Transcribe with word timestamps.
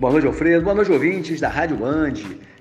Boa 0.00 0.12
noite, 0.12 0.26
Alfredo. 0.26 0.64
Boa 0.64 0.74
noite, 0.74 0.90
ouvintes 0.90 1.40
da 1.42 1.50
Rádio 1.50 1.76
Band. 1.76 2.14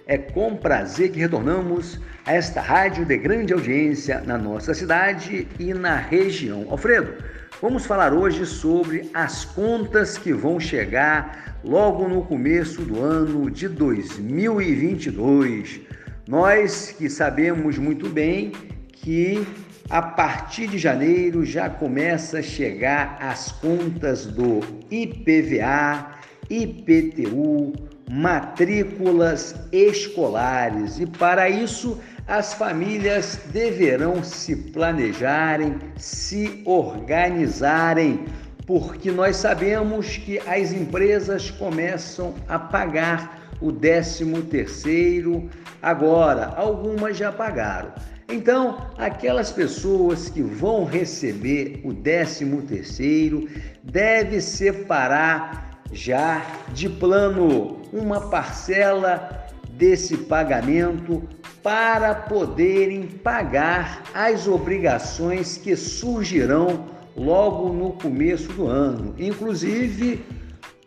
É 0.05 0.17
com 0.17 0.57
prazer 0.57 1.09
que 1.09 1.19
retornamos 1.19 1.97
a 2.25 2.33
esta 2.33 2.59
rádio 2.59 3.05
de 3.05 3.15
grande 3.15 3.53
audiência 3.53 4.19
na 4.19 4.37
nossa 4.37 4.73
cidade 4.73 5.47
e 5.57 5.73
na 5.73 5.95
região. 5.95 6.65
Alfredo, 6.69 7.13
vamos 7.61 7.85
falar 7.85 8.13
hoje 8.13 8.45
sobre 8.45 9.09
as 9.13 9.45
contas 9.45 10.17
que 10.17 10.33
vão 10.33 10.59
chegar 10.59 11.57
logo 11.63 12.09
no 12.09 12.25
começo 12.25 12.81
do 12.81 13.01
ano 13.01 13.49
de 13.49 13.69
2022. 13.69 15.79
Nós 16.27 16.91
que 16.91 17.09
sabemos 17.09 17.77
muito 17.77 18.09
bem 18.09 18.51
que 18.91 19.47
a 19.89 20.01
partir 20.01 20.67
de 20.67 20.77
janeiro 20.77 21.45
já 21.45 21.69
começa 21.69 22.39
a 22.39 22.43
chegar 22.43 23.17
as 23.21 23.49
contas 23.53 24.25
do 24.25 24.59
IPVA, 24.91 26.18
IPTU, 26.49 27.73
matrículas 28.09 29.55
escolares 29.71 30.99
e 30.99 31.05
para 31.05 31.49
isso 31.49 31.99
as 32.27 32.53
famílias 32.53 33.39
deverão 33.51 34.23
se 34.23 34.55
planejarem, 34.55 35.77
se 35.95 36.61
organizarem, 36.65 38.25
porque 38.65 39.11
nós 39.11 39.35
sabemos 39.35 40.17
que 40.17 40.39
as 40.39 40.71
empresas 40.71 41.49
começam 41.49 42.35
a 42.47 42.59
pagar 42.59 43.49
o 43.61 43.71
13 43.71 44.25
terceiro 44.43 45.49
agora, 45.81 46.53
algumas 46.55 47.17
já 47.17 47.31
pagaram. 47.31 47.91
Então, 48.31 48.77
aquelas 48.97 49.51
pessoas 49.51 50.29
que 50.29 50.43
vão 50.43 50.85
receber 50.85 51.81
o 51.83 51.93
13 51.93 52.45
terceiro 52.67 53.49
deve 53.83 54.39
separar 54.39 55.68
já 55.91 56.45
de 56.73 56.89
plano 56.89 57.81
uma 57.91 58.29
parcela 58.29 59.47
desse 59.71 60.17
pagamento 60.17 61.23
para 61.63 62.13
poderem 62.13 63.03
pagar 63.03 64.03
as 64.13 64.47
obrigações 64.47 65.57
que 65.57 65.75
surgirão 65.75 66.85
logo 67.15 67.73
no 67.73 67.91
começo 67.93 68.51
do 68.53 68.67
ano. 68.67 69.13
Inclusive, 69.17 70.23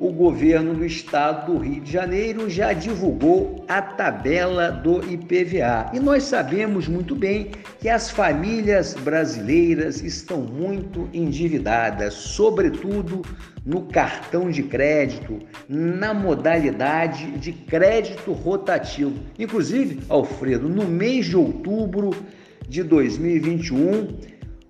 o 0.03 0.11
governo 0.11 0.75
do 0.75 0.85
estado 0.85 1.53
do 1.53 1.59
Rio 1.59 1.81
de 1.81 1.93
Janeiro 1.93 2.51
já 2.51 2.73
divulgou 2.73 3.65
a 3.69 3.81
tabela 3.81 4.69
do 4.69 5.01
IPVA. 5.09 5.93
E 5.95 6.01
nós 6.01 6.25
sabemos 6.25 6.89
muito 6.89 7.15
bem 7.15 7.53
que 7.79 7.89
as 7.89 8.11
famílias 8.11 8.95
brasileiras 8.95 10.03
estão 10.03 10.41
muito 10.41 11.09
endividadas, 11.15 12.15
sobretudo 12.15 13.23
no 13.65 13.83
cartão 13.83 14.51
de 14.51 14.65
crédito, 14.65 15.39
na 15.69 16.13
modalidade 16.13 17.31
de 17.39 17.53
crédito 17.53 18.33
rotativo. 18.33 19.15
Inclusive, 19.39 20.01
Alfredo, 20.09 20.69
no 20.69 20.85
mês 20.85 21.27
de 21.27 21.37
outubro 21.37 22.11
de 22.69 22.83
2021, 22.83 24.09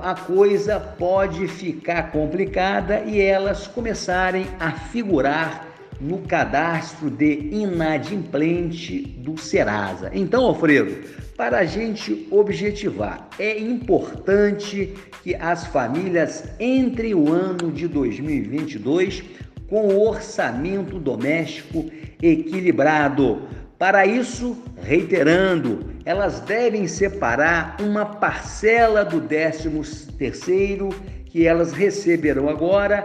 a 0.00 0.14
coisa 0.14 0.78
pode 0.78 1.48
ficar 1.48 2.12
complicada 2.12 3.00
e 3.00 3.20
elas 3.20 3.66
começarem 3.66 4.46
a 4.60 4.70
figurar 4.70 5.66
no 6.00 6.18
cadastro 6.18 7.10
de 7.10 7.48
inadimplente 7.52 9.02
do 9.02 9.36
Serasa. 9.36 10.10
Então, 10.14 10.44
Alfredo, 10.44 10.96
para 11.36 11.58
a 11.58 11.64
gente 11.64 12.26
objetivar, 12.30 13.28
é 13.38 13.58
importante 13.58 14.94
que 15.22 15.34
as 15.34 15.66
famílias 15.66 16.44
entrem 16.58 17.14
o 17.14 17.30
ano 17.30 17.70
de 17.70 17.86
2022 17.88 19.22
com 19.68 19.88
o 19.88 20.08
orçamento 20.08 20.98
doméstico 20.98 21.90
equilibrado. 22.20 23.42
Para 23.82 24.06
isso, 24.06 24.56
reiterando, 24.80 25.90
elas 26.04 26.38
devem 26.38 26.86
separar 26.86 27.78
uma 27.80 28.06
parcela 28.06 29.04
do 29.04 29.20
13 29.20 30.06
terceiro 30.16 30.90
que 31.24 31.48
elas 31.48 31.72
receberão 31.72 32.48
agora 32.48 33.02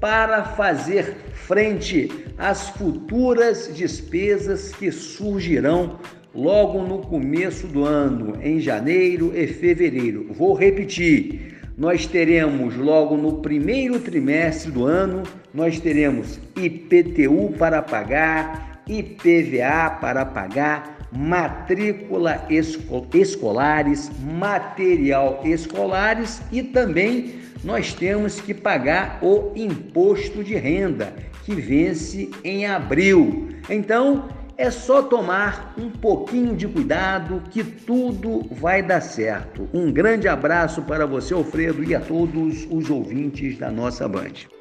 para 0.00 0.42
fazer 0.42 1.14
frente 1.34 2.10
às 2.38 2.70
futuras 2.70 3.70
despesas 3.76 4.72
que 4.72 4.90
surgirão 4.90 5.98
logo 6.34 6.80
no 6.80 7.00
começo 7.00 7.66
do 7.66 7.84
ano, 7.84 8.38
em 8.42 8.58
janeiro 8.60 9.30
e 9.34 9.46
fevereiro. 9.46 10.32
Vou 10.32 10.54
repetir: 10.54 11.58
nós 11.76 12.06
teremos 12.06 12.74
logo 12.78 13.14
no 13.18 13.42
primeiro 13.42 14.00
trimestre 14.00 14.72
do 14.72 14.86
ano, 14.86 15.22
nós 15.52 15.78
teremos 15.78 16.40
IPTU 16.56 17.52
para 17.58 17.82
pagar, 17.82 18.73
IPVA 18.86 19.98
para 20.00 20.24
pagar, 20.24 20.98
matrícula 21.10 22.44
esco 22.50 23.06
escolares, 23.14 24.10
material 24.20 25.40
escolares 25.44 26.42
e 26.50 26.62
também 26.62 27.36
nós 27.62 27.94
temos 27.94 28.40
que 28.40 28.52
pagar 28.52 29.18
o 29.22 29.52
imposto 29.56 30.44
de 30.44 30.54
renda 30.54 31.14
que 31.44 31.54
vence 31.54 32.30
em 32.42 32.66
abril. 32.66 33.48
Então, 33.70 34.28
é 34.56 34.70
só 34.70 35.02
tomar 35.02 35.74
um 35.76 35.90
pouquinho 35.90 36.54
de 36.54 36.68
cuidado 36.68 37.42
que 37.50 37.64
tudo 37.64 38.46
vai 38.52 38.82
dar 38.82 39.00
certo. 39.00 39.68
Um 39.72 39.90
grande 39.90 40.28
abraço 40.28 40.82
para 40.82 41.06
você, 41.06 41.34
Alfredo, 41.34 41.82
e 41.82 41.94
a 41.94 42.00
todos 42.00 42.66
os 42.70 42.88
ouvintes 42.88 43.58
da 43.58 43.70
nossa 43.70 44.08
Band. 44.08 44.53